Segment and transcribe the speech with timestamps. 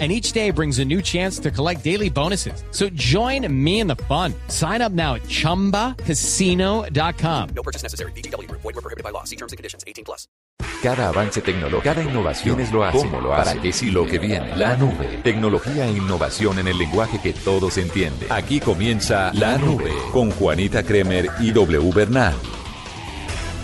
[0.00, 2.64] and each day brings a new chance to collect daily bonuses.
[2.72, 4.34] So join me in the fun.
[4.48, 7.48] Sign up now at ChumbaCasino.com.
[7.54, 8.10] No purchase necessary.
[8.12, 8.50] BGW.
[8.50, 9.22] Void were prohibited by law.
[9.22, 9.84] See terms and conditions.
[9.86, 10.26] 18 plus.
[10.82, 14.06] Cada avance tecnológico, cada innovación es lo hace, cómo lo hace, para qué sí lo
[14.06, 14.54] que viene.
[14.54, 18.30] La nube, tecnología e innovación en el lenguaje que todos entienden.
[18.30, 22.34] Aquí comienza La Nube con Juanita Kremer y W Bernal.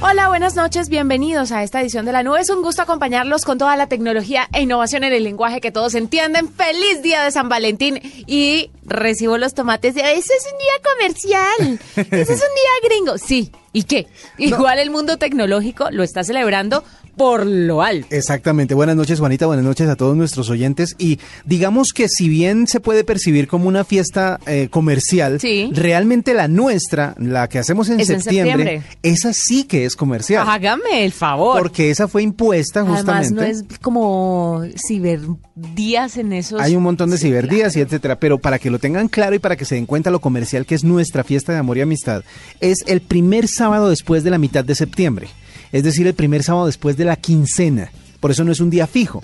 [0.03, 2.41] Hola, buenas noches, bienvenidos a esta edición de la nube.
[2.41, 5.95] Es un gusto acompañarlos con toda la tecnología e innovación en el lenguaje que todos
[5.95, 6.49] entienden.
[6.49, 11.81] Feliz día de San Valentín y recibo los tomates de ese es un día comercial,
[11.97, 13.19] ese es un día gringo.
[13.19, 14.07] Sí, ¿y qué?
[14.39, 16.83] Igual el mundo tecnológico lo está celebrando
[17.17, 18.07] por lo alto.
[18.11, 18.75] Exactamente.
[18.75, 19.47] Buenas noches, Juanita.
[19.47, 20.95] Buenas noches a todos nuestros oyentes.
[20.99, 25.71] Y digamos que si bien se puede percibir como una fiesta eh, comercial, Sí.
[25.73, 28.99] realmente la nuestra, la que hacemos en Es en septiembre, septiembre.
[29.03, 30.47] esa sí que es comercial.
[30.49, 31.59] Hágame el favor.
[31.61, 33.35] Porque esa fue impuesta Además justamente.
[33.35, 36.61] no es como ciberdías en esos...
[36.61, 39.39] Hay un montón de Sí, ciberdías y etcétera, pero para que lo tengan claro y
[39.39, 42.23] para que se den cuenta lo comercial que es nuestra fiesta de amor y amistad,
[42.61, 45.29] es el primer sábado después de la mitad de septiembre,
[45.73, 47.91] es decir, el primer sábado después de la quincena.
[48.21, 49.23] Por eso no es un día fijo.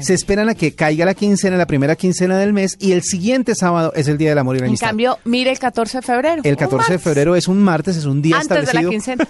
[0.00, 3.54] Se esperan a que caiga la quincena, la primera quincena del mes, y el siguiente
[3.54, 4.88] sábado es el Día del Amor y la En Amistad.
[4.88, 6.42] cambio, mire el 14 de febrero.
[6.44, 8.90] El un 14 de febrero es un martes, es un día Antes de la establecido.
[8.90, 9.28] quincena.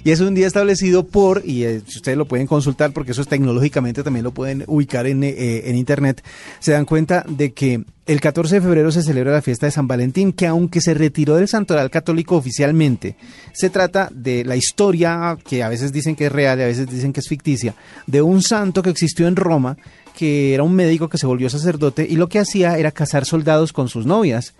[0.04, 3.22] y es un día establecido por, y eh, si ustedes lo pueden consultar porque eso
[3.22, 6.22] es tecnológicamente también lo pueden ubicar en, eh, en internet,
[6.60, 9.88] se dan cuenta de que el 14 de febrero se celebra la fiesta de San
[9.88, 13.16] Valentín, que aunque se retiró del santoral católico oficialmente,
[13.54, 16.86] se trata de la historia, que a veces dicen que es real y a veces
[16.86, 17.74] dicen que es ficticia,
[18.06, 19.78] de un santo que existió en Roma,
[20.16, 23.72] que era un médico que se volvió sacerdote y lo que hacía era casar soldados
[23.72, 24.54] con sus novias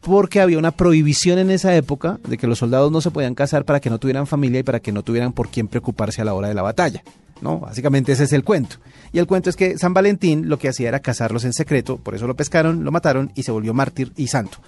[0.00, 3.64] porque había una prohibición en esa época de que los soldados no se podían casar
[3.64, 6.34] para que no tuvieran familia y para que no tuvieran por quién preocuparse a la
[6.34, 7.02] hora de la batalla.
[7.40, 7.58] ¿No?
[7.60, 8.76] Básicamente ese es el cuento.
[9.12, 12.14] Y el cuento es que San Valentín lo que hacía era casarlos en secreto, por
[12.14, 14.58] eso lo pescaron, lo mataron y se volvió mártir y santo.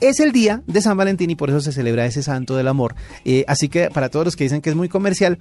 [0.00, 2.94] Es el día de San Valentín y por eso se celebra ese santo del amor.
[3.24, 5.38] Eh, así que para todos los que dicen que es muy comercial,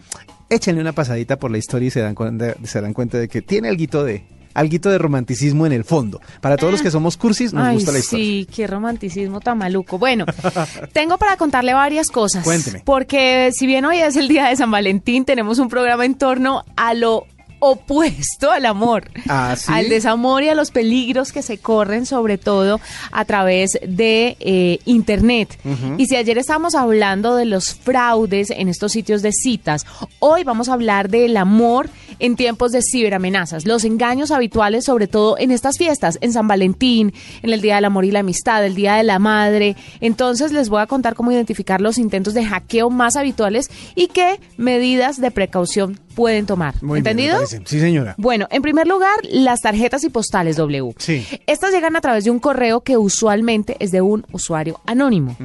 [0.49, 2.15] échenle una pasadita por la historia y se dan
[2.63, 6.21] se dan cuenta de que tiene alguito de, alguito de romanticismo en el fondo.
[6.41, 8.25] Para todos los que somos cursis, nos Ay, gusta la historia.
[8.25, 9.97] Sí, qué romanticismo tan maluco.
[9.97, 10.25] Bueno,
[10.93, 12.43] tengo para contarle varias cosas.
[12.43, 12.81] Cuénteme.
[12.85, 16.63] Porque si bien hoy es el día de San Valentín, tenemos un programa en torno
[16.75, 17.25] a lo
[17.65, 19.71] opuesto al amor, ¿Ah, sí?
[19.71, 22.81] al desamor y a los peligros que se corren, sobre todo
[23.13, 25.57] a través de eh, Internet.
[25.97, 29.85] Y si ayer estábamos hablando de los fraudes en estos sitios de citas,
[30.19, 31.89] hoy vamos a hablar del amor
[32.23, 37.13] en tiempos de ciberamenazas, los engaños habituales, sobre todo en estas fiestas, en San Valentín,
[37.41, 39.75] en el Día del Amor y la Amistad, el Día de la Madre.
[39.99, 44.39] Entonces les voy a contar cómo identificar los intentos de hackeo más habituales y qué
[44.55, 46.81] medidas de precaución pueden tomar.
[46.81, 47.45] Muy ¿Entendido?
[47.45, 48.15] Sí, señora.
[48.17, 50.93] Bueno, en primer lugar, las tarjetas y postales W.
[50.99, 51.25] Sí.
[51.45, 55.35] Estas llegan a través de un correo que usualmente es de un usuario anónimo.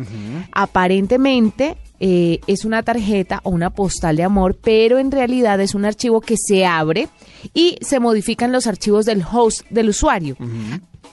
[0.53, 5.85] Aparentemente eh, es una tarjeta o una postal de amor, pero en realidad es un
[5.85, 7.09] archivo que se abre
[7.55, 10.37] y se modifican los archivos del host del usuario.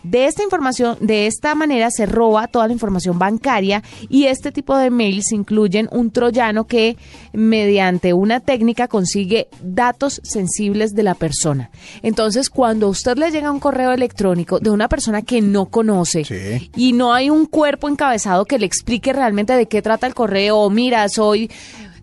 [0.04, 4.78] De esta información, de esta manera se roba toda la información bancaria y este tipo
[4.78, 6.96] de mails incluyen un troyano que
[7.34, 11.72] mediante una técnica consigue datos sensibles de la persona.
[12.04, 16.24] Entonces, cuando a usted le llega un correo electrónico de una persona que no conoce
[16.24, 16.70] Sí.
[16.76, 20.70] y no hay un cuerpo encabezado que le explique realmente de qué trata el correo,
[20.70, 21.50] mira, soy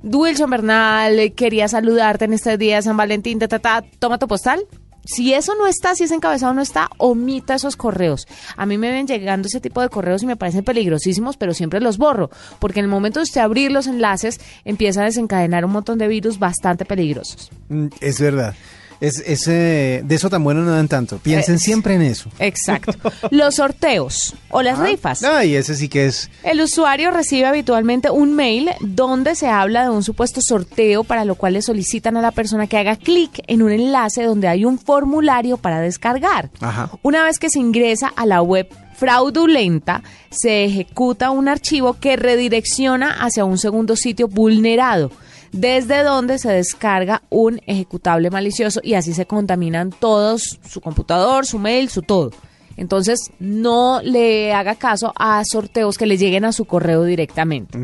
[0.02, 4.26] Wilson Bernal, quería saludarte en este día de San Valentín, ta, ta, ta, toma tu
[4.26, 4.60] postal.
[5.04, 8.26] Si eso no está, si ese encabezado no está, omita esos correos.
[8.56, 11.80] A mí me ven llegando ese tipo de correos y me parecen peligrosísimos, pero siempre
[11.80, 15.72] los borro, porque en el momento de usted abrir los enlaces, empieza a desencadenar un
[15.72, 17.50] montón de virus bastante peligrosos.
[17.68, 18.54] Mm, Es verdad.
[19.02, 21.19] Es, es, eh, de eso tan bueno no dan tanto.
[21.19, 22.31] Piensen siempre en eso.
[22.38, 22.93] Exacto.
[23.32, 25.25] Los sorteos o las rifas.
[25.25, 26.31] Ay, ese sí que es.
[26.44, 31.34] El usuario recibe habitualmente un mail donde se habla de un supuesto sorteo para lo
[31.34, 34.78] cual le solicitan a la persona que haga clic en un enlace donde hay un
[34.78, 36.50] formulario para descargar.
[36.60, 36.88] Ajá.
[37.02, 43.25] Una vez que se ingresa a la web fraudulenta, se ejecuta un archivo que redirecciona
[43.25, 45.10] hacia un segundo sitio vulnerado,
[45.52, 51.58] desde donde se descarga un ejecutable malicioso y así se contaminan todos, su computador, su
[51.58, 52.31] mail, su todo.
[52.76, 57.78] Entonces, no le haga caso a sorteos que le lleguen a su correo directamente.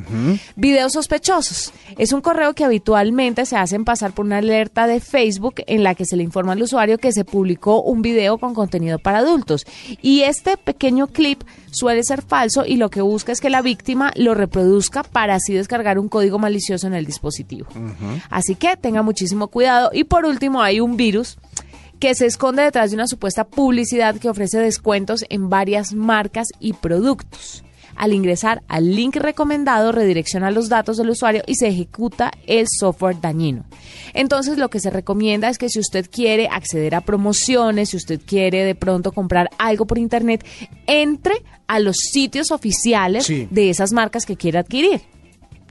[0.57, 1.73] Videos sospechosos.
[1.97, 5.95] Es un correo que habitualmente se hacen pasar por una alerta de Facebook en la
[5.95, 9.67] que se le informa al usuario que se publicó un video con contenido para adultos.
[10.03, 14.13] Y este pequeño clip suele ser falso y lo que busca es que la víctima
[14.17, 17.69] lo reproduzca para así descargar un código malicioso en el dispositivo.
[18.31, 19.91] Así que tenga muchísimo cuidado.
[19.93, 21.39] Y por último, hay un virus
[21.99, 26.73] que se esconde detrás de una supuesta publicidad que ofrece descuentos en varias marcas y
[26.75, 27.65] productos.
[27.97, 33.21] Al ingresar al link recomendado, redirecciona los datos del usuario y se ejecuta el software
[33.21, 33.65] dañino.
[34.15, 38.21] Entonces, lo que se recomienda es que si usted quiere acceder a promociones, si usted
[38.25, 40.47] quiere de pronto comprar algo por internet,
[40.87, 43.49] entre a los sitios oficiales Sí.
[43.51, 45.01] de esas marcas que quiere adquirir.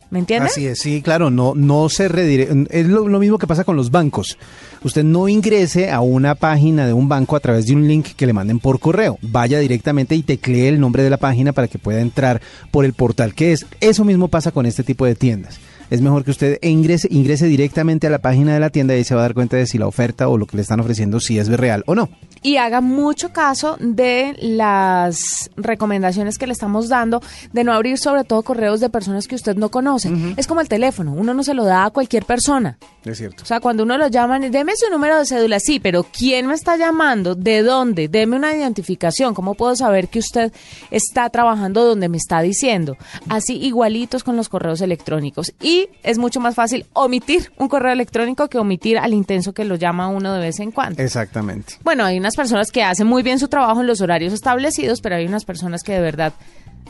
[0.09, 0.47] ¿Me entiende?
[0.47, 2.47] Así es, sí, claro, no, no se redire...
[2.69, 4.37] Es lo, lo mismo que pasa con los bancos.
[4.83, 8.25] Usted no ingrese a una página de un banco a través de un link que
[8.25, 9.17] le manden por correo.
[9.21, 12.93] Vaya directamente y teclee el nombre de la página para que pueda entrar por el
[12.93, 13.65] portal que es.
[13.81, 15.59] Eso mismo pasa con este tipo de tiendas.
[15.89, 19.03] Es mejor que usted ingrese, ingrese directamente a la página de la tienda y ahí
[19.03, 21.19] se va a dar cuenta de si la oferta o lo que le están ofreciendo
[21.19, 22.09] si es real o no.
[22.47, 27.21] Y haga mucho caso de las recomendaciones que le estamos dando
[27.51, 30.09] de no abrir sobre todo correos de personas que usted no conoce.
[30.37, 32.77] Es como el teléfono, uno no se lo da a cualquier persona.
[33.03, 33.43] Es cierto.
[33.43, 36.53] O sea, cuando uno lo llaman, deme su número de cédula, sí, pero ¿quién me
[36.53, 37.35] está llamando?
[37.35, 38.07] ¿De dónde?
[38.07, 39.33] Deme una identificación.
[39.33, 40.53] ¿Cómo puedo saber que usted
[40.89, 42.95] está trabajando donde me está diciendo?
[43.27, 45.53] Así igualitos con los correos electrónicos.
[45.61, 49.75] Y es mucho más fácil omitir un correo electrónico que omitir al intenso que lo
[49.75, 51.03] llama uno de vez en cuando.
[51.03, 51.75] Exactamente.
[51.83, 55.15] Bueno, hay unas personas que hacen muy bien su trabajo en los horarios establecidos, pero
[55.15, 56.33] hay unas personas que de verdad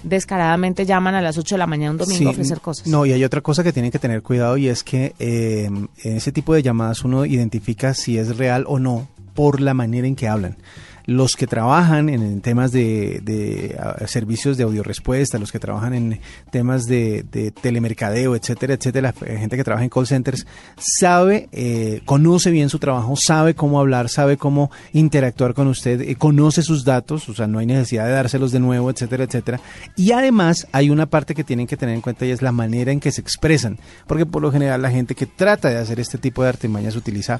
[0.03, 2.85] descaradamente llaman a las 8 de la mañana un domingo a ofrecer cosas.
[2.85, 5.89] No, y hay otra cosa que tienen que tener cuidado y es que eh, en
[6.03, 10.15] ese tipo de llamadas uno identifica si es real o no por la manera en
[10.15, 10.57] que hablan.
[11.07, 13.75] Los que trabajan en, temas de, de,
[14.07, 16.19] servicios de audiorespuesta, los que trabajan en
[16.51, 20.45] temas de, de telemercadeo, etcétera, etcétera, la gente que trabaja en call centers,
[20.77, 26.15] sabe, eh, conoce bien su trabajo, sabe cómo hablar, sabe cómo interactuar con usted, eh,
[26.15, 29.59] conoce sus datos, o sea, no hay necesidad de dárselos de nuevo, etcétera, etcétera.
[29.95, 32.91] Y además hay una parte que tienen que tener en cuenta y es la manera
[32.91, 36.17] en que se expresan, porque por lo general la gente que trata de hacer este
[36.17, 37.39] tipo de artimañas utiliza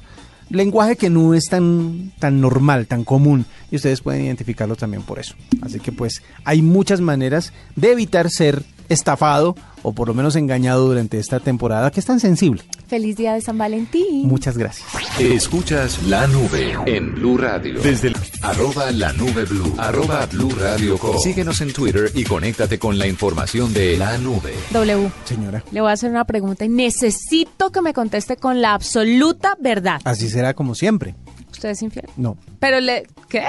[0.50, 5.18] lenguaje que no es tan, tan normal, tan común, y ustedes pueden identificarlo también por
[5.18, 5.34] eso.
[5.62, 10.86] Así que pues hay muchas maneras de evitar ser estafado o por lo menos engañado
[10.86, 12.62] durante esta temporada que es tan sensible.
[12.88, 14.26] Feliz día de San Valentín.
[14.26, 14.86] Muchas gracias.
[15.20, 17.80] Escuchas la nube en Blue Radio.
[17.82, 21.18] Desde el arroba la nube blue, arroba blue radio com.
[21.18, 24.54] Síguenos en Twitter y conéctate con la información de la nube.
[24.70, 25.10] W.
[25.24, 29.54] Señora, Le voy a hacer una pregunta y necesito que me conteste con la absoluta
[29.60, 30.00] verdad.
[30.04, 31.14] así será como siempre.
[31.52, 32.06] ¿Usted es infiel?
[32.16, 33.06] No, Pero le...
[33.28, 33.44] ¿Qué?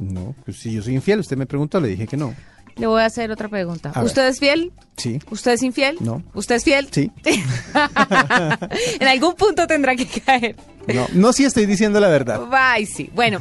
[0.00, 2.34] no, pues si yo soy infiel, usted me preguntó, le dije que no.
[2.78, 3.90] Le voy a hacer otra pregunta.
[3.90, 4.06] A ver.
[4.06, 4.72] ¿Usted es fiel?
[4.96, 5.96] Sí, ¿Usted es infiel?
[6.00, 6.22] No.
[6.34, 6.88] ¿Usted es fiel?
[6.90, 7.10] sí.
[9.00, 10.56] en algún punto tendrá que caer.
[10.86, 12.40] No, no sí estoy diciendo la verdad.
[12.52, 13.10] Ay, sí.
[13.14, 13.40] Bueno,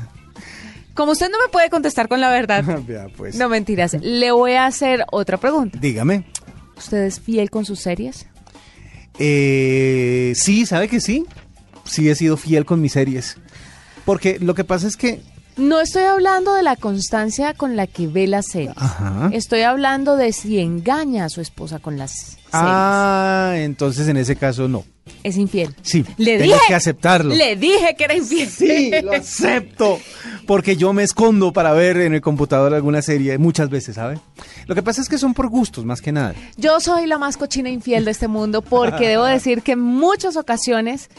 [0.98, 2.64] como usted no me puede contestar con la verdad,
[3.18, 3.36] pues.
[3.36, 5.78] no mentiras, le voy a hacer otra pregunta.
[5.80, 6.26] Dígame.
[6.76, 8.26] ¿Usted es fiel con sus series?
[9.20, 11.26] Eh, sí, ¿sabe que sí?
[11.86, 13.38] Sí he sido fiel con mis series.
[14.06, 15.22] Porque lo que pasa es que...
[15.58, 18.78] No estoy hablando de la constancia con la que ve las series.
[18.78, 19.30] Ajá.
[19.34, 22.38] Estoy hablando de si engaña a su esposa con las series.
[22.54, 24.86] Ah, entonces en ese caso no.
[25.24, 25.74] Es infiel.
[25.82, 27.34] Sí, Le tengo dije que aceptarlo.
[27.34, 28.48] Le dije que era infiel.
[28.50, 30.00] Sí, lo acepto.
[30.46, 34.20] Porque yo me escondo para ver en el computador alguna serie muchas veces, ¿sabe?
[34.68, 36.36] Lo que pasa es que son por gustos, más que nada.
[36.56, 40.38] Yo soy la más cochina infiel de este mundo porque debo decir que en muchas
[40.38, 41.10] ocasiones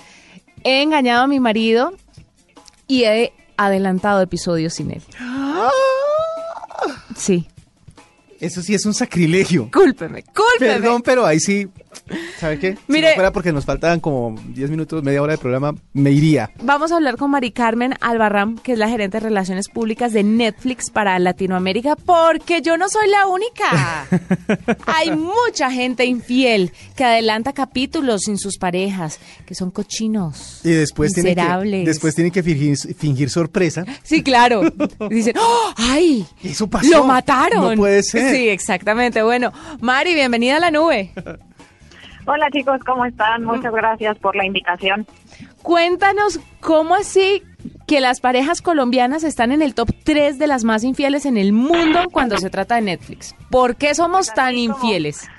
[0.64, 1.92] he engañado a mi marido
[2.86, 5.02] y he adelantado episodios sin él.
[7.16, 7.46] Sí.
[8.40, 9.68] Eso sí es un sacrilegio.
[9.72, 10.80] Cúlpeme, cúlpeme.
[10.80, 11.66] Perdón, pero ahí sí,
[12.38, 12.78] ¿sabe qué?
[12.86, 16.12] Mire- si no fuera porque nos faltaban como 10 minutos, media hora de programa, me
[16.12, 16.50] iría.
[16.62, 20.22] Vamos a hablar con Mari Carmen Albarrán, que es la gerente de Relaciones Públicas de
[20.22, 24.06] Netflix para Latinoamérica, porque yo no soy la única.
[24.86, 30.60] Hay mucha gente infiel que adelanta capítulos sin sus parejas, que son cochinos.
[30.64, 31.86] Y después tiene, que, miserables.
[31.86, 33.84] después tiene que fingir, fingir sorpresa.
[34.02, 34.62] Sí, claro.
[35.10, 36.24] Dicen, ¡Oh, ¡ay!
[36.44, 36.88] Eso pasó.
[36.88, 37.70] ¡Lo mataron!
[37.70, 38.27] No puede ser.
[38.30, 39.22] Sí, exactamente.
[39.22, 41.10] Bueno, Mari, bienvenida a la nube.
[42.26, 43.44] Hola chicos, ¿cómo están?
[43.44, 45.06] Muchas gracias por la invitación.
[45.62, 47.42] Cuéntanos cómo así
[47.86, 51.52] que las parejas colombianas están en el top 3 de las más infieles en el
[51.52, 53.34] mundo cuando se trata de Netflix.
[53.50, 55.28] ¿Por qué somos tan así como- infieles?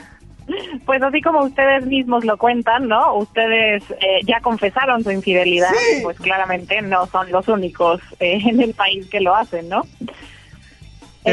[0.84, 3.14] Pues así como ustedes mismos lo cuentan, ¿no?
[3.18, 5.70] Ustedes eh, ya confesaron su infidelidad,
[6.02, 9.84] pues claramente no son los únicos eh, en el país que lo hacen, ¿no?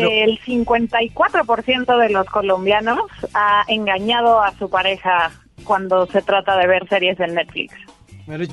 [0.01, 2.99] Pero- el 54% de los colombianos
[3.35, 5.31] ha engañado a su pareja
[5.65, 7.75] cuando se trata de ver series en Netflix.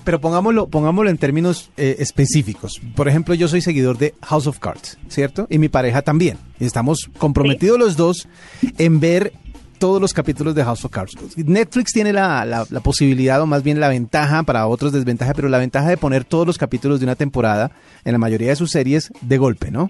[0.05, 2.79] Pero, pongámoslo, pongámoslo en términos eh, específicos.
[2.95, 5.47] Por ejemplo, yo soy seguidor de House of Cards, ¿cierto?
[5.49, 6.37] Y mi pareja también.
[6.59, 8.27] Y estamos comprometidos los dos
[8.77, 9.33] en ver
[9.79, 11.13] todos los capítulos de House of Cards.
[11.37, 15.49] Netflix tiene la, la- la posibilidad, o más bien la ventaja, para otros desventaja, pero
[15.49, 17.71] la ventaja de poner todos los capítulos de una temporada
[18.05, 19.89] en la mayoría de sus series de golpe, ¿no?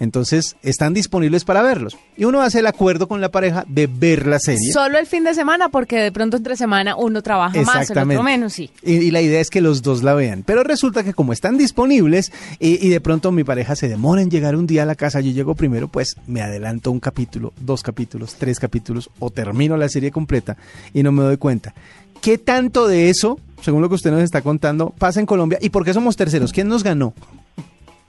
[0.00, 1.96] Entonces, están disponibles para verlos.
[2.16, 4.72] Y uno hace el acuerdo con la pareja de ver la serie.
[4.72, 8.22] Solo el fin de semana, porque de pronto entre semana uno trabaja más, el otro
[8.22, 8.70] menos, sí.
[8.82, 10.42] Y, y la idea es que los dos la vean.
[10.44, 14.30] Pero resulta que como están disponibles y, y de pronto mi pareja se demora en
[14.30, 17.82] llegar un día a la casa, yo llego primero, pues me adelanto un capítulo, dos
[17.82, 20.56] capítulos, tres capítulos o termino la serie completa
[20.92, 21.74] y no me doy cuenta.
[22.20, 25.70] ¿Qué tanto de eso, según lo que usted nos está contando, pasa en Colombia y
[25.70, 26.52] por qué somos terceros?
[26.52, 27.14] ¿Quién nos ganó?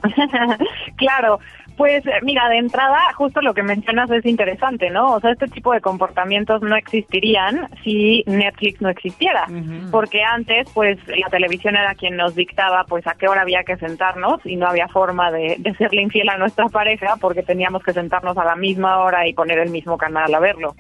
[0.97, 1.39] claro,
[1.77, 5.13] pues eh, mira, de entrada, justo lo que mencionas es interesante, ¿no?
[5.13, 9.48] O sea, este tipo de comportamientos no existirían si Netflix no existiera,
[9.92, 13.77] porque antes, pues, la televisión era quien nos dictaba, pues, a qué hora había que
[13.77, 17.94] sentarnos y no había forma de, de serle infiel a nuestra pareja porque teníamos que
[17.94, 20.75] sentarnos a la misma hora y poner el mismo canal a verlo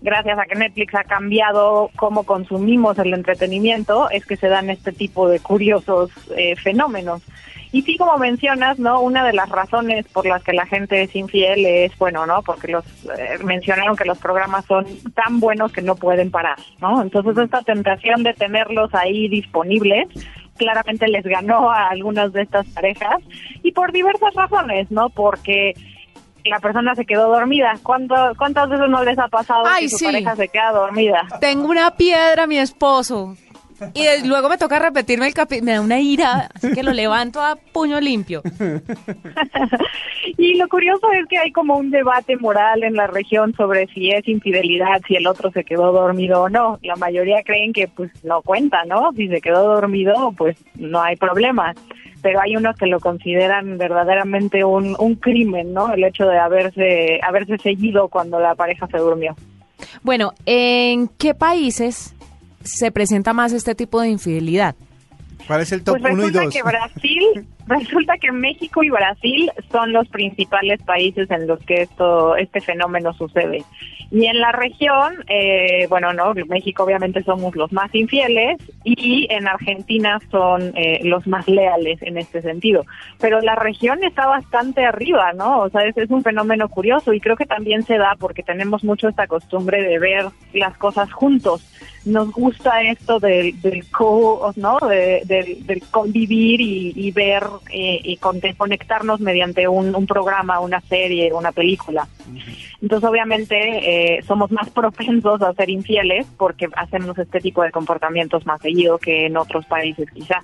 [0.00, 4.92] gracias a que Netflix ha cambiado cómo consumimos el entretenimiento, es que se dan este
[4.92, 7.22] tipo de curiosos eh, fenómenos.
[7.72, 9.00] Y sí, como mencionas, ¿no?
[9.00, 12.42] Una de las razones por las que la gente es infiel es, bueno, ¿no?
[12.42, 12.84] Porque los
[13.16, 17.00] eh, mencionaron que los programas son tan buenos que no pueden parar, ¿no?
[17.00, 20.08] Entonces esta tentación de tenerlos ahí disponibles
[20.56, 23.16] claramente les ganó a algunas de estas parejas
[23.62, 25.08] y por diversas razones, ¿no?
[25.08, 25.74] Porque
[26.44, 27.74] la persona se quedó dormida.
[27.82, 30.04] ¿Cuánto, ¿Cuántas veces no les ha pasado Ay, que su sí.
[30.06, 31.26] pareja se queda dormida?
[31.40, 33.36] Tengo una piedra, mi esposo.
[33.94, 35.64] Y de- luego me toca repetirme el capítulo.
[35.66, 38.42] Me da una ira, así que lo levanto a puño limpio.
[40.36, 44.10] Y lo curioso es que hay como un debate moral en la región sobre si
[44.10, 46.78] es infidelidad, si el otro se quedó dormido o no.
[46.82, 49.12] La mayoría creen que pues no cuenta, ¿no?
[49.16, 51.74] Si se quedó dormido, pues no hay problema.
[52.22, 55.92] Pero hay unos que lo consideran verdaderamente un, un crimen, ¿no?
[55.92, 59.34] El hecho de haberse, haberse seguido cuando la pareja se durmió.
[60.02, 62.14] Bueno, ¿en qué países
[62.62, 64.74] se presenta más este tipo de infidelidad?
[65.46, 66.54] ¿Cuál es el top Pues 1 y resulta 2?
[66.54, 72.36] que Brasil, resulta que México y Brasil son los principales países en los que esto,
[72.36, 73.64] este fenómeno sucede.
[74.12, 79.46] Y en la región, eh, bueno, no, México obviamente somos los más infieles y en
[79.46, 82.84] Argentina son eh, los más leales en este sentido.
[83.20, 85.60] Pero la región está bastante arriba, ¿no?
[85.60, 88.82] O sea, es, es un fenómeno curioso y creo que también se da porque tenemos
[88.82, 91.64] mucho esta costumbre de ver las cosas juntos.
[92.04, 94.78] Nos gusta esto del, del co, ¿no?
[94.78, 100.60] De- del, del convivir y, y ver eh, y con- conectarnos mediante un, un programa,
[100.60, 102.08] una serie, una película.
[102.80, 108.46] Entonces, obviamente, eh, somos más propensos a ser infieles porque hacemos este tipo de comportamientos
[108.46, 110.42] más seguido que en otros países, quizá.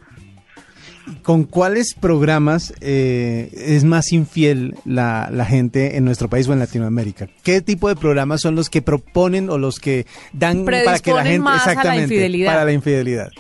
[1.23, 6.59] ¿Con cuáles programas eh, es más infiel la, la gente en nuestro país o en
[6.59, 7.29] Latinoamérica?
[7.45, 11.23] ¿Qué tipo de programas son los que proponen o los que dan para que la
[11.23, 12.53] gente más a la exactamente infidelidad.
[12.53, 13.31] para la infidelidad?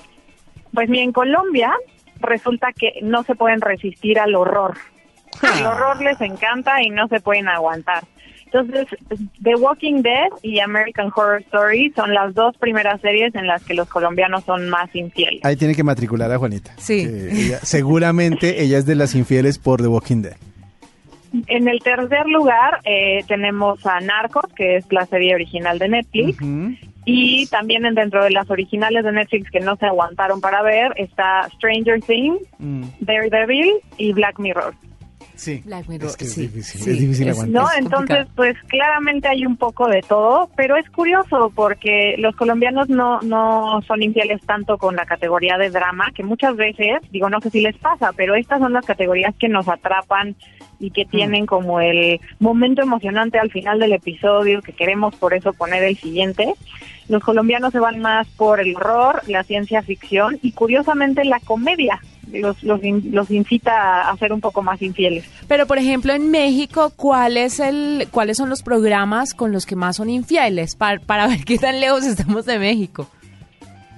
[0.72, 1.72] Pues mira, en Colombia
[2.20, 4.76] resulta que no se pueden resistir al horror.
[5.58, 8.04] El horror les encanta y no se pueden aguantar.
[8.46, 8.86] Entonces,
[9.42, 13.74] The Walking Dead y American Horror Story son las dos primeras series en las que
[13.74, 15.44] los colombianos son más infieles.
[15.44, 16.72] Ahí tiene que matricular a Juanita.
[16.78, 17.06] Sí.
[17.06, 20.36] Ella- seguramente ella es de las infieles por The Walking Dead.
[21.48, 26.38] En el tercer lugar eh, tenemos a Narcos, que es la serie original de Netflix.
[27.04, 30.92] Y también en- dentro de las originales de Netflix que no se aguantaron para ver
[30.96, 34.74] está Stranger Things, Mm, Daredevil y Black Mirror.
[35.36, 35.62] Sí.
[35.64, 37.62] Black Mirror, Es que es sí, difícil, sí, es difícil es- aguantar.
[37.62, 38.30] No, Es entonces complicado.
[38.34, 43.80] pues claramente hay un poco de todo, pero es curioso porque los colombianos no no
[43.86, 47.60] son infieles tanto con la categoría de drama, que muchas veces, digo, no sé si
[47.60, 50.34] les pasa, pero estas son las categorías que nos atrapan
[50.78, 55.52] y que tienen como el momento emocionante al final del episodio, que queremos por eso
[55.52, 56.52] poner el siguiente.
[57.08, 62.00] Los colombianos se van más por el horror, la ciencia ficción y curiosamente la comedia.
[62.32, 65.24] Los, los, los incita a ser un poco más infieles.
[65.48, 69.76] Pero, por ejemplo, en México, ¿cuál es el, ¿cuáles son los programas con los que
[69.76, 70.74] más son infieles?
[70.74, 73.08] Para, para ver qué tan lejos estamos de México.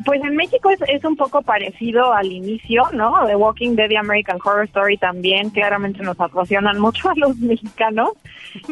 [0.05, 3.27] Pues en México es, es un poco parecido al inicio, ¿no?
[3.27, 8.11] The Walking Dead y American Horror Story también claramente nos apasionan mucho a los mexicanos,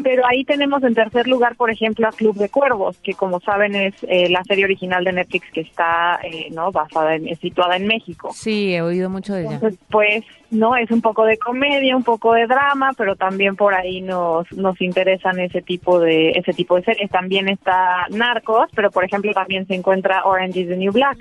[0.03, 3.75] pero ahí tenemos en tercer lugar, por ejemplo, a Club de Cuervos, que como saben
[3.75, 6.71] es eh, la serie original de Netflix que está, eh, ¿no?
[6.73, 8.31] Basada en, situada en México.
[8.33, 9.55] Sí, he oído mucho de ella.
[9.55, 13.75] Entonces, pues, no, es un poco de comedia, un poco de drama, pero también por
[13.75, 17.11] ahí nos nos interesan ese tipo de ese tipo de series.
[17.11, 21.19] También está Narcos, pero por ejemplo también se encuentra Orange is the New Black.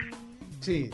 [0.59, 0.89] Sí,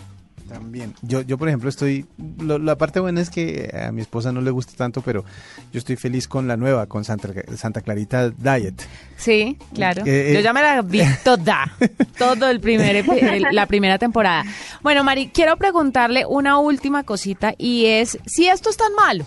[0.52, 0.94] también.
[1.02, 2.06] Yo, yo por ejemplo, estoy.
[2.40, 5.24] lo- la parte buena es que a mi esposa no le gusta tanto, pero
[5.72, 8.82] yo estoy feliz con la nueva, con Santa, Santa Clarita Diet.
[9.18, 10.04] Sí, claro.
[10.06, 10.34] Eh, eh.
[10.34, 11.72] Yo ya me la vi toda,
[12.18, 14.44] todo el primer, el- la primera temporada.
[14.82, 19.26] Bueno, Mari, quiero preguntarle una última cosita y es si esto es tan malo.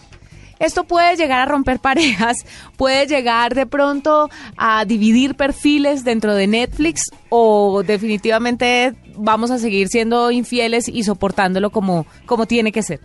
[0.65, 2.39] Esto puede llegar a romper parejas,
[2.77, 9.89] puede llegar de pronto a dividir perfiles dentro de Netflix o definitivamente vamos a seguir
[9.89, 13.01] siendo infieles y soportándolo como, como tiene que ser.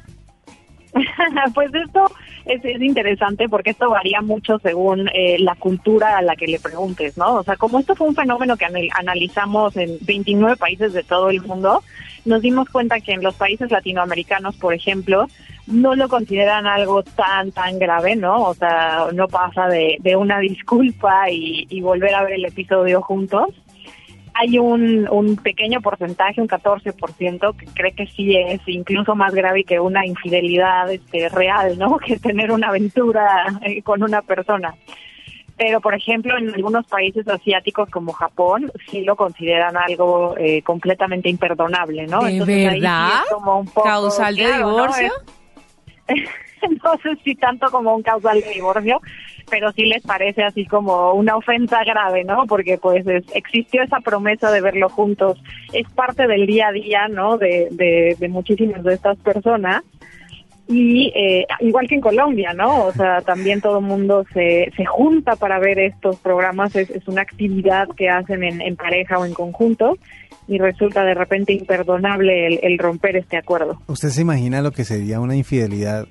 [1.53, 2.09] pues esto
[2.45, 6.59] es, es interesante porque esto varía mucho según eh, la cultura a la que le
[6.59, 7.35] preguntes, ¿no?
[7.35, 11.29] O sea, como esto fue un fenómeno que anal- analizamos en 29 países de todo
[11.29, 11.83] el mundo,
[12.25, 15.27] nos dimos cuenta que en los países latinoamericanos, por ejemplo,
[15.69, 18.43] no lo consideran algo tan, tan grave, ¿no?
[18.43, 23.01] O sea, no pasa de, de una disculpa y, y volver a ver el episodio
[23.01, 23.53] juntos
[24.39, 29.65] hay un, un pequeño porcentaje, un 14%, que cree que sí es incluso más grave
[29.65, 31.97] que una infidelidad este, real, ¿no?
[32.09, 34.73] Que tener una aventura eh, con una persona.
[35.57, 41.27] Pero, por ejemplo, en algunos países asiáticos como Japón, sí lo consideran algo eh, completamente
[41.27, 42.21] imperdonable, ¿no?
[42.23, 43.09] ¿De Entonces, ahí sí verdad?
[43.25, 44.71] es como un poco, ¿Causal de claro, ¿no?
[44.71, 45.11] divorcio?
[46.83, 48.99] no sé si tanto como un causal de divorcio,
[49.49, 52.45] pero sí les parece así como una ofensa grave, ¿no?
[52.47, 55.41] Porque pues es- existió esa promesa de verlo juntos,
[55.73, 57.37] es parte del día a día, ¿no?
[57.37, 59.83] De, de, de muchísimas de estas personas.
[60.71, 62.85] Y eh, igual que en Colombia, ¿no?
[62.85, 67.07] O sea, también todo el mundo se, se junta para ver estos programas, es, es
[67.07, 69.97] una actividad que hacen en, en pareja o en conjunto
[70.47, 73.81] y resulta de repente imperdonable el, el romper este acuerdo.
[73.87, 76.07] ¿Usted se imagina lo que sería una infidelidad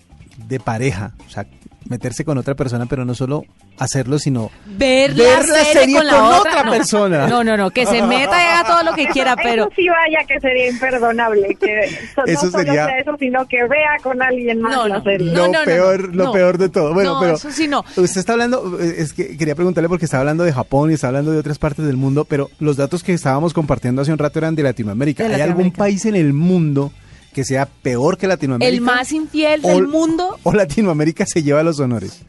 [0.49, 1.13] de pareja?
[1.25, 1.47] O sea,
[1.89, 3.45] meterse con otra persona, pero no solo
[3.79, 6.71] hacerlo, sino ver, Ver la serie con, otra, otra no.
[6.71, 7.27] persona.
[7.29, 9.89] No, no, no, que se meta y haga todo lo que quiera, pero Eso sí
[9.89, 13.97] vaya que sería imperdonable, que so- Eso no solo sería- sea eso, sino que vea
[14.03, 15.05] con alguien más No, la no.
[15.05, 15.33] serie.
[15.33, 16.25] lo peor, no.
[16.25, 16.93] lo peor de todo.
[16.95, 17.85] Bueno, No, pero eso sí no.
[17.97, 21.09] Usted está hablando, eh, es que quería preguntarle porque está hablando de Japón y está
[21.09, 24.39] hablando de otras partes del mundo, pero los datos que estábamos compartiendo hace un rato
[24.39, 25.27] eran de Latinoamérica.
[25.29, 26.93] De ¿Hay algún país en el mundo
[27.39, 28.75] que sea peor que Latinoamérica?
[28.75, 30.39] el más infiel O- del mundo.
[30.43, 32.25] ¿O Latinoamérica se lleva los honores?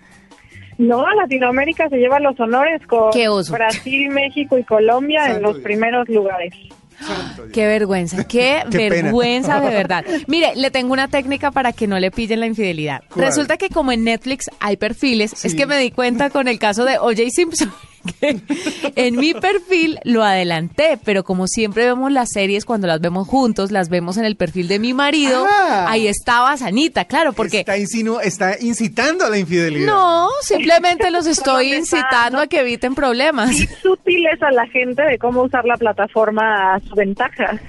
[0.77, 3.51] No, Latinoamérica se lleva los honores con Qué oso.
[3.53, 5.63] Brasil, México y Colombia en los Dios.
[5.63, 6.53] primeros lugares.
[7.53, 8.95] Qué vergüenza, qué, Qué pena.
[9.05, 10.05] vergüenza de verdad.
[10.27, 13.01] Mire, le tengo una técnica para que no le pillen la infidelidad.
[13.09, 13.25] ¿Cuál?
[13.25, 16.85] Resulta que como en Netflix hay perfiles, es que me di cuenta con el caso
[16.85, 17.71] de OJ Simpson.
[18.19, 18.37] que
[18.95, 23.71] en mi perfil lo adelanté, pero como siempre vemos las series cuando las vemos juntos,
[23.71, 25.85] las vemos en el perfil de mi marido, Ah.
[25.89, 29.87] ahí estaba Sanita, claro, porque Está, insinu- está incitando a la infidelidad.
[29.87, 33.55] no, simplemente los estoy incitando a que eviten problemas.
[33.81, 37.59] Sutiles a la gente de cómo usar la plataforma a su ventaja.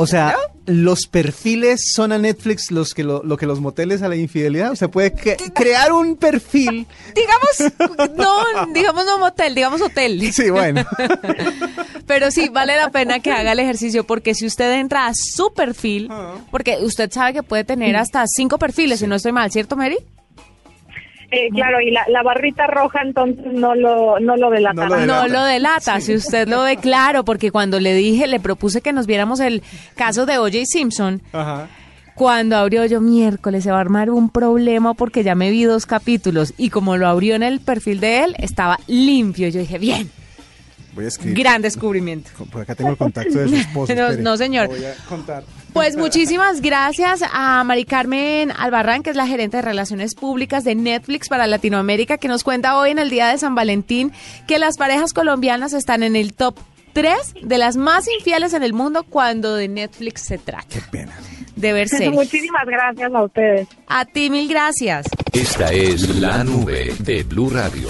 [0.00, 0.34] O sea,
[0.64, 4.72] los perfiles son a Netflix los que lo, lo que los moteles a la infidelidad.
[4.72, 6.86] Usted puede que- crear un perfil.
[7.14, 10.32] Digamos, no, digamos no motel, digamos hotel.
[10.32, 10.84] Sí, bueno.
[12.06, 15.52] Pero sí, vale la pena que haga el ejercicio porque si usted entra a su
[15.52, 16.10] perfil,
[16.50, 19.98] porque usted sabe que puede tener hasta cinco perfiles, si no estoy mal, ¿cierto, Mary?
[21.32, 24.74] Eh, claro, y la, la barrita roja entonces no lo, no lo delata.
[24.82, 25.28] No lo delata.
[25.28, 28.92] No lo delata, si usted lo ve claro, porque cuando le dije, le propuse que
[28.92, 29.62] nos viéramos el
[29.94, 30.58] caso de O.J.
[30.64, 31.68] Simpson, Ajá.
[32.14, 35.86] cuando abrió yo miércoles se va a armar un problema porque ya me vi dos
[35.86, 39.48] capítulos y como lo abrió en el perfil de él, estaba limpio.
[39.48, 40.10] Yo dije, bien,
[40.94, 41.38] Voy a escribir.
[41.38, 42.30] gran descubrimiento.
[42.50, 43.92] Por acá tengo el contacto de su esposo.
[44.20, 44.68] No, señor.
[44.68, 45.44] Voy a contar.
[45.72, 50.74] Pues muchísimas gracias a Mari Carmen Albarrán, que es la gerente de Relaciones Públicas de
[50.74, 54.12] Netflix para Latinoamérica, que nos cuenta hoy en el Día de San Valentín
[54.46, 56.58] que las parejas colombianas están en el top
[56.92, 60.66] 3 de las más infieles en el mundo cuando de Netflix se trata.
[60.68, 61.12] Qué pena.
[61.56, 62.12] De ver series.
[62.12, 63.68] Muchísimas gracias a ustedes.
[63.86, 65.06] A ti mil gracias.
[65.32, 67.88] Esta es la nube de Blue Radio.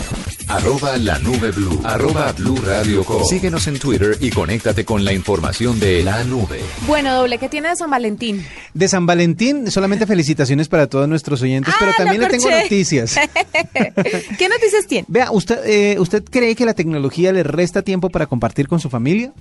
[0.50, 1.80] Arroba la nube blue.
[1.84, 3.24] Arroba blue radio com.
[3.24, 6.60] Síguenos en Twitter y conéctate con la información de la nube.
[6.88, 8.44] Bueno, doble, ¿qué tiene de San Valentín?
[8.74, 13.14] De San Valentín, solamente felicitaciones para todos nuestros oyentes, pero Ah, también le tengo noticias.
[14.38, 15.04] ¿Qué noticias tiene?
[15.08, 18.90] Vea, ¿usted, eh, ¿usted cree que la tecnología le resta tiempo para compartir con su
[18.90, 19.32] familia?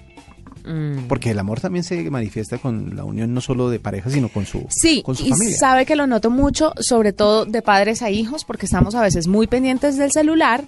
[0.69, 1.07] Mm.
[1.07, 4.45] Porque el amor también se manifiesta con la unión no solo de pareja, sino con
[4.45, 5.57] su, Sí, con su y familia.
[5.57, 9.25] sabe que lo noto mucho, sobre todo de padres a hijos, porque estamos a veces
[9.27, 10.65] muy pendientes del celular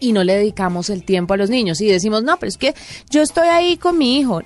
[0.00, 1.80] y no le dedicamos el tiempo a los niños.
[1.80, 2.74] Y decimos, no, pero es que
[3.10, 4.42] yo estoy ahí con mi hijo.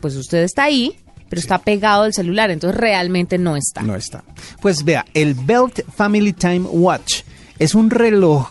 [0.00, 0.94] Pues usted está ahí,
[1.28, 3.82] pero está pegado al celular, entonces realmente no está.
[3.82, 4.22] No está.
[4.60, 7.22] Pues vea, el Belt Family Time Watch
[7.58, 8.48] es un reloj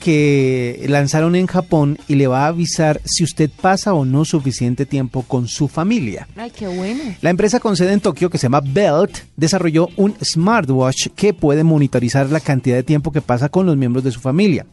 [0.00, 4.86] que lanzaron en Japón y le va a avisar si usted pasa o no suficiente
[4.86, 6.26] tiempo con su familia.
[6.36, 7.02] Ay, qué bueno.
[7.20, 11.62] La empresa con sede en Tokio, que se llama Belt, desarrolló un smartwatch que puede
[11.62, 14.66] monitorizar la cantidad de tiempo que pasa con los miembros de su familia.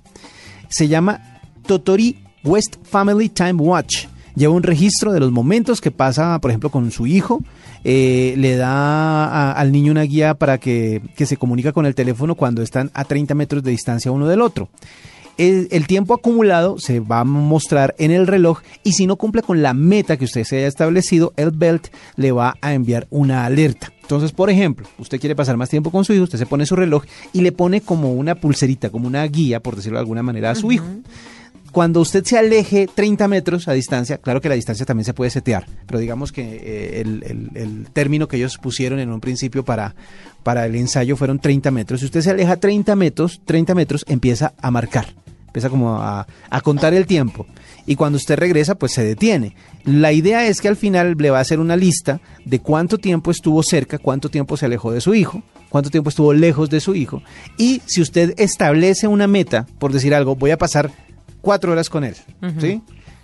[0.69, 1.21] Se llama
[1.65, 4.05] Totori West Family Time Watch.
[4.35, 7.41] Lleva un registro de los momentos que pasa, por ejemplo, con su hijo.
[7.83, 11.95] Eh, le da a- al niño una guía para que, que se comunica con el
[11.95, 14.69] teléfono cuando están a 30 metros de distancia uno del otro.
[15.37, 19.43] El, el tiempo acumulado se va a mostrar en el reloj y si no cumple
[19.43, 23.45] con la meta que usted se haya establecido, el belt le va a enviar una
[23.45, 23.91] alerta.
[24.01, 26.75] Entonces, por ejemplo, usted quiere pasar más tiempo con su hijo, usted se pone su
[26.75, 30.49] reloj y le pone como una pulserita, como una guía, por decirlo de alguna manera,
[30.51, 30.85] a su hijo.
[31.71, 35.29] Cuando usted se aleje 30 metros a distancia, claro que la distancia también se puede
[35.29, 39.63] setear, pero digamos que eh, el, el- el término que ellos pusieron en un principio
[39.63, 39.93] para,
[40.41, 41.99] para el ensayo fueron 30 metros.
[41.99, 45.13] Si usted se aleja 30 metros, 30 metros empieza a marcar,
[45.57, 47.45] empieza como a, a contar el tiempo.
[47.85, 49.55] Y cuando usted regresa, pues se detiene.
[49.85, 53.31] La idea es que al final le va a hacer una lista de cuánto tiempo
[53.31, 56.95] estuvo cerca, cuánto tiempo se alejó de su hijo, cuánto tiempo estuvo lejos de su
[56.95, 57.23] hijo.
[57.57, 60.91] Y si usted establece una meta, por decir algo, voy a pasar
[61.41, 62.15] cuatro horas con él,
[62.59, 62.81] ¿sí?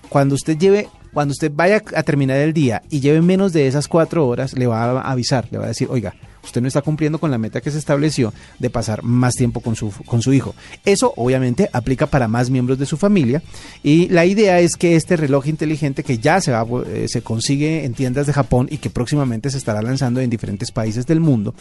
[0.10, 3.88] Cuando usted lleve, cuando usted vaya a terminar el día y lleve menos de esas
[3.88, 7.20] cuatro horas, le va a avisar, le va a decir, oiga, usted no está cumpliendo
[7.20, 10.56] con la meta que se estableció de pasar más tiempo con su, con su hijo.
[10.86, 13.42] Eso obviamente aplica para más miembros de su familia
[13.82, 17.86] y la idea es que este reloj inteligente que ya se, va, eh, se consigue
[17.86, 21.54] en tiendas de Japón y que próximamente se estará lanzando en diferentes países del mundo,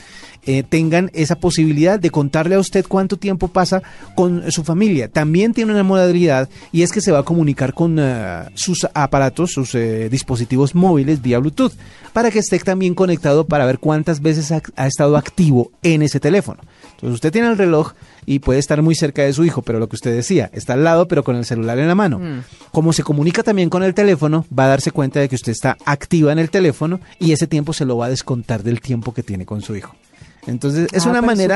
[0.44, 3.82] eh, tengan esa posibilidad de contarle a usted cuánto tiempo pasa
[4.14, 5.08] con su familia.
[5.08, 9.52] También tiene una modalidad y es que se va a comunicar con eh, sus aparatos,
[9.52, 11.72] sus eh, dispositivos móviles vía Bluetooth,
[12.12, 16.60] para que esté también conectado para ver cuántas veces ha, estado activo en ese teléfono.
[16.94, 17.92] Entonces usted tiene el reloj
[18.26, 20.84] y puede estar muy cerca de su hijo, pero lo que usted decía, está al
[20.84, 22.20] lado pero con el celular en la mano.
[22.70, 25.76] Como se comunica también con el teléfono, va a darse cuenta de que usted está
[25.84, 29.22] activa en el teléfono y ese tiempo se lo va a descontar del tiempo que
[29.22, 29.94] tiene con su hijo.
[30.46, 31.54] Entonces es Ah, una pero manera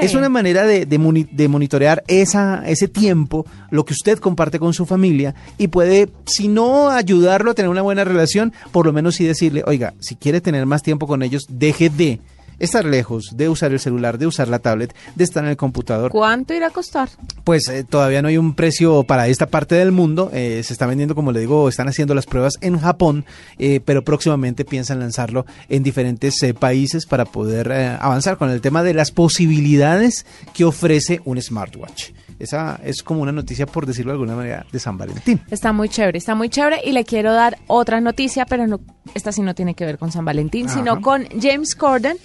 [0.00, 4.58] es una manera de, de moni- de monitorear esa, ese tiempo, lo que usted comparte
[4.58, 8.94] con su familia y puede, si no ayudarlo a tener una buena relación, por lo
[8.94, 12.18] menos sí decirle, oiga, si quiere tener más tiempo con ellos, deje de
[12.58, 16.10] estar lejos, de usar el celular, de usar la tablet, de estar en el computador.
[16.10, 17.08] ¿Cuánto irá a costar?
[17.44, 20.30] Pues eh, todavía no hay un precio para esta parte del mundo.
[20.32, 23.24] eh, se está vendiendo, como le digo, están haciendo las pruebas en Japón,
[23.58, 28.82] eh, pero próximamente piensan lanzarlo en diferentes eh, países para poder avanzar con el tema
[28.82, 32.10] de las posibilidades que ofrece un smartwatch.
[32.38, 35.40] Esa es como una noticia, por decirlo de alguna manera, de San Valentín.
[35.50, 38.80] Está muy chévere, está muy chévere y le quiero dar otra noticia, pero no,
[39.14, 40.74] esta sí no tiene que ver con San Valentín, Ajá.
[40.76, 42.16] sino con James Corden,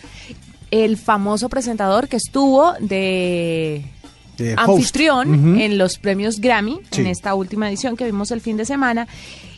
[0.71, 3.83] el famoso presentador que estuvo de
[4.37, 7.01] De anfitrión en los premios Grammy, Sí.
[7.01, 9.07] en esta última edición que vimos el fin de semana.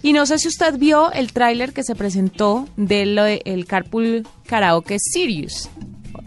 [0.04, 4.98] Y no sé si usted vio el tráiler que se presentó del el Carpool Karaoke
[5.00, 5.70] Sirius,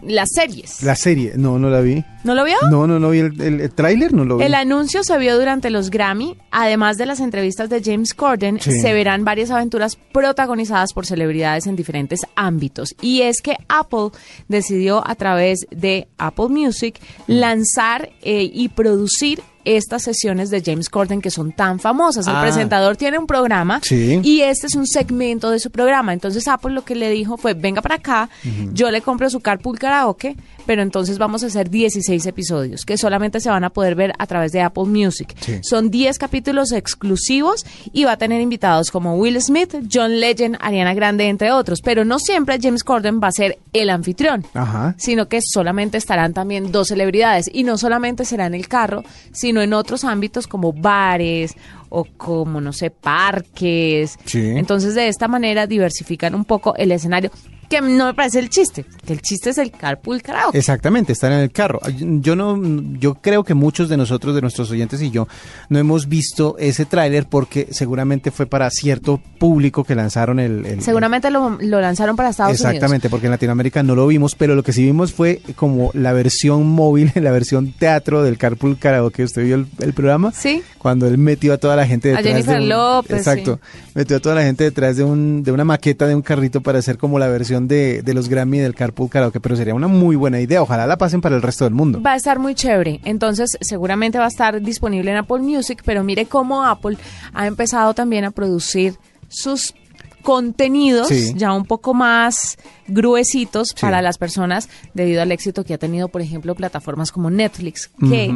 [0.07, 0.81] las series.
[0.83, 2.03] La serie, no, no la vi.
[2.23, 2.55] ¿No lo vio?
[2.71, 4.43] No, no, no vi el, el- el tráiler, no lo vi.
[4.45, 6.37] El anuncio se vio durante los Grammy.
[6.51, 8.79] Además de las entrevistas de James Corden, Sí.
[8.79, 12.95] se verán varias aventuras protagonizadas por celebridades en diferentes ámbitos.
[13.01, 14.09] Y es que Apple
[14.47, 21.21] decidió a través de Apple Music lanzar eh, y producir estas sesiones de James Corden
[21.21, 22.27] que son tan famosas.
[22.27, 22.41] El Ah.
[22.41, 24.19] presentador tiene un programa Sí.
[24.23, 26.13] y este es un segmento de su programa.
[26.13, 28.29] Entonces Apple lo que le dijo fue, venga para acá,
[28.73, 33.39] yo le compro su Carpool Karaoke, pero entonces vamos a hacer 16 episodios que solamente
[33.39, 35.35] se van a poder ver a través de Apple Music.
[35.39, 35.59] Sí.
[35.63, 40.93] Son 10 capítulos exclusivos y va a tener invitados como Will Smith, John Legend, Ariana
[40.93, 41.81] Grande, entre otros.
[41.81, 44.95] Pero no siempre James Corden va a ser el anfitrión Ajá.
[44.97, 49.61] sino que solamente estarán también dos celebridades y no solamente será en el carro, sino
[49.61, 51.55] en otros ámbitos como bares
[51.89, 54.17] o como, no sé, parques.
[54.25, 54.41] Sí.
[54.41, 57.31] Entonces, de esta manera diversifican un poco el escenario.
[57.69, 60.57] Que no me parece el chiste, que el chiste es el carpool karaoke.
[60.57, 61.79] Exactamente, estar en el carro.
[61.97, 62.59] Yo no,
[62.99, 65.27] yo creo que muchos de nosotros, de nuestros oyentes y yo,
[65.69, 70.65] no hemos visto ese tráiler porque seguramente fue para cierto público que lanzaron el.
[70.65, 74.55] el- Seguramente lo, lo lanzaron para Estados Exactamente, porque en Latinoamérica no lo vimos, pero
[74.55, 79.23] lo que sí vimos fue como la versión móvil, la versión teatro del Carpool Karaoke.
[79.23, 80.31] ¿Usted vio el, el programa?
[80.31, 80.61] Sí.
[80.77, 83.59] Cuando él metió a toda la gente A detrás Jennifer de un- López, Exacto.
[83.93, 86.79] Metió a toda la gente detrás de, un, de una maqueta de un carrito para
[86.79, 90.15] hacer como la versión de, de los Grammy del Carpool Karaoke, pero sería una muy
[90.15, 90.61] buena idea.
[90.61, 92.01] Ojalá la pasen para el resto del mundo.
[92.01, 92.99] Va a estar muy chévere.
[93.03, 96.97] Entonces, seguramente va a estar disponible en Apple Music, pero mire cómo Apple
[97.33, 98.95] ha empezado también a producir
[99.27, 99.73] sus
[100.21, 101.33] contenidos Sí.
[101.35, 103.75] ya un poco más gruesitos Sí.
[103.81, 108.33] para las personas debido al éxito que ha tenido, por ejemplo, plataformas como Netflix que.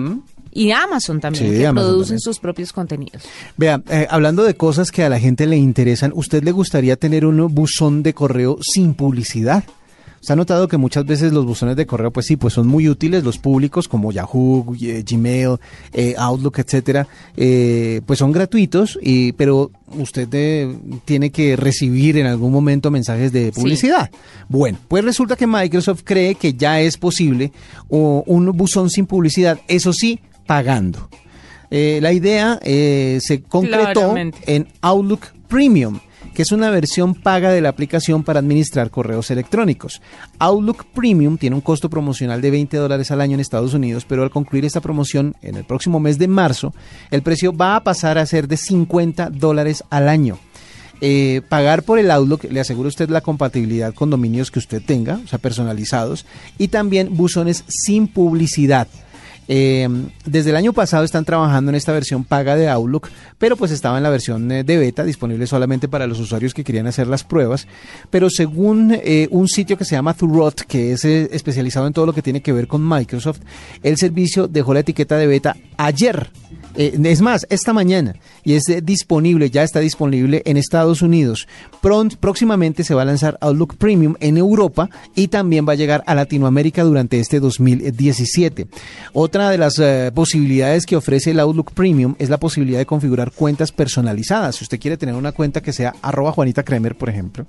[0.52, 2.20] Y Amazon también, Sí, que Amazon producen también.
[2.22, 3.24] sus propios contenidos.
[3.58, 7.26] Vea, eh, hablando de cosas que a la gente le interesan, ¿usted le gustaría tener
[7.26, 9.64] un buzón de correo sin publicidad?
[10.22, 12.90] ¿Se ha notado que muchas veces los buzones de correo, pues sí, pues son muy
[12.90, 15.56] útiles, los públicos como Yahoo, eh, Gmail,
[15.94, 17.08] eh, Outlook, etcétera,
[17.38, 23.32] eh, pues son gratuitos, y, pero usted eh, tiene que recibir en algún momento mensajes
[23.32, 23.62] de Sí.
[23.62, 24.12] publicidad.
[24.50, 27.54] Bueno, pues resulta que Microsoft cree que ya es posible
[27.88, 31.08] o, un buzón sin publicidad, eso sí, pagando.
[31.70, 34.40] Eh, la idea eh, se concretó Claramente.
[34.48, 36.00] en Outlook Premium,
[36.34, 40.02] que es una versión paga de la aplicación para administrar correos electrónicos.
[40.40, 44.24] Outlook Premium tiene un costo promocional de 20 dólares al año en Estados Unidos, pero
[44.24, 46.74] al concluir esta promoción en el próximo mes de marzo,
[47.12, 50.40] el precio va a pasar a ser de 50 dólares al año.
[51.00, 54.82] Eh, pagar por el Outlook le asegura a usted la compatibilidad con dominios que usted
[54.84, 56.26] tenga, o sea, personalizados,
[56.58, 58.88] y también buzones sin publicidad.
[59.52, 59.90] Eh,
[60.26, 63.10] desde el año pasado están trabajando en esta versión paga de Outlook,
[63.40, 66.64] pero pues estaba en la versión eh, de beta disponible solamente para los usuarios que
[66.64, 67.68] querían hacer las pruebas.
[68.12, 72.06] Pero según eh, un sitio que se llama Thurrot, que es eh, especializado en todo
[72.06, 73.40] lo que tiene que ver con Microsoft,
[73.82, 76.30] el servicio dejó la etiqueta de beta ayer.
[76.76, 81.48] Eh, es más, esta mañana y es eh, disponible, ya está disponible en Estados Unidos.
[81.82, 86.04] Pront- próximamente se va a lanzar Outlook Premium en Europa y también va a llegar
[86.06, 88.68] a Latinoamérica durante este 2017.
[89.14, 93.32] Otra de las eh, posibilidades que ofrece el Outlook Premium es la posibilidad de configurar
[93.32, 94.56] cuentas personalizadas.
[94.58, 97.46] Si usted quiere tener una cuenta que sea arroba Juanita Kremer, por ejemplo,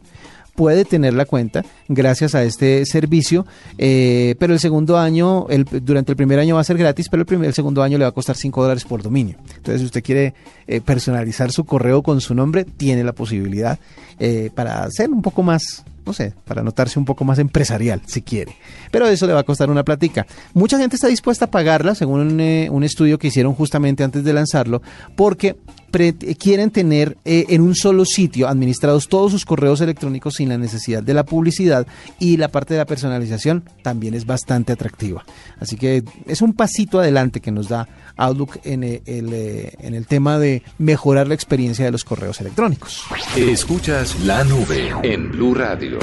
[0.60, 3.46] puede tener la cuenta gracias a este servicio,
[3.78, 5.46] eh, pero el segundo año,
[5.80, 8.10] durante el primer año va a ser gratis, pero el, primer, segundo año le va
[8.10, 9.36] a costar 5 dólares por dominio.
[9.56, 10.34] Entonces, si usted quiere
[10.66, 13.78] eh, personalizar su correo con su nombre, tiene la posibilidad
[14.18, 18.20] eh, para ser un poco más, no sé, para notarse un poco más empresarial, si
[18.20, 18.54] quiere.
[18.90, 20.26] Pero eso le va a costar una platica.
[20.52, 24.82] Mucha gente está dispuesta a pagarla, según un, estudio que hicieron justamente antes de lanzarlo,
[25.16, 25.56] porque
[25.90, 31.02] quieren tener eh, en un solo sitio administrados todos sus correos electrónicos sin la necesidad
[31.02, 31.86] de la publicidad
[32.18, 35.24] y la parte de la personalización también es bastante atractiva.
[35.58, 39.94] Así que es un pasito adelante que nos da Outlook en eh, el, eh, en
[39.94, 43.04] el tema de mejorar la experiencia de los correos electrónicos.
[43.36, 45.98] Escuchas la nube en Blue Radio.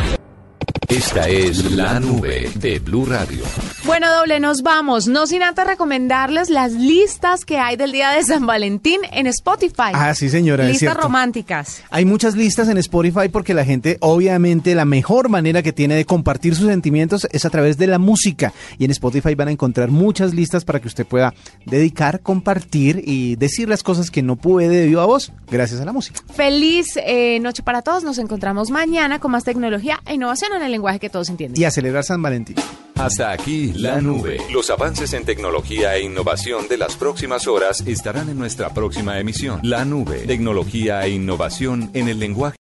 [0.89, 3.43] Esta es la nube de Blue Radio.
[3.84, 5.06] Bueno, doble, nos vamos.
[5.08, 9.91] No sin antes recomendarles las listas que hay del día de San Valentín en Spotify.
[9.93, 11.84] Ah, sí, señora, Listas románticas.
[11.89, 16.06] Hay muchas listas en Spotify porque la gente, obviamente, la mejor manera que tiene de
[16.06, 18.54] compartir sus sentimientos es a través de la música.
[18.78, 21.34] Y en Spotify van a encontrar muchas listas para que usted pueda
[21.65, 25.91] dedicar, compartir y decir las cosas que no puede de viva voz gracias a la
[25.91, 26.21] música.
[26.34, 28.06] Feliz eh, noche para todos.
[28.06, 31.61] Nos encontramos mañana con más tecnología e innovación en el lenguaje que todos entienden.
[31.61, 32.55] Y a celebrar San Valentín.
[32.95, 34.39] Hasta aquí la nube.
[34.51, 39.59] Los avances en tecnología e innovación de las próximas horas estarán en nuestra próxima emisión.
[39.61, 42.55] La nube, tecnología e innovación en el lenguaje.